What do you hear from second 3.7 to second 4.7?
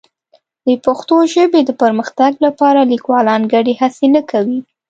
هڅې نه کوي.